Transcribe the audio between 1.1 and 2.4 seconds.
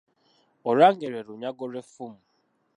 lwe lunyago lw’effumu.